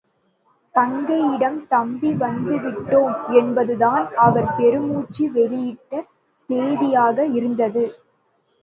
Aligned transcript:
தங்கையிடம் 0.75 1.59
தப்பி 1.71 2.11
வந்துவிட்டோம் 2.21 3.11
என்பதுதான் 3.33 4.07
அவர் 4.25 4.49
பெருமூச்சு 4.57 5.25
வெளியிட்ட 5.31 5.93
சேதியாக 6.39 7.27
இருந்தது. 7.37 7.85